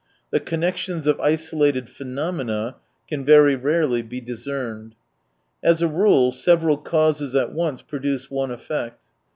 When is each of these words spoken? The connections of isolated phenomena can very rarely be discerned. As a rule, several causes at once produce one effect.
The 0.31 0.39
connections 0.39 1.05
of 1.05 1.19
isolated 1.19 1.87
phenomena 1.87 2.77
can 3.07 3.23
very 3.23 3.55
rarely 3.55 4.01
be 4.01 4.19
discerned. 4.19 4.95
As 5.61 5.83
a 5.83 5.87
rule, 5.87 6.31
several 6.31 6.77
causes 6.77 7.35
at 7.35 7.53
once 7.53 7.83
produce 7.83 8.31
one 8.31 8.49
effect. 8.49 8.99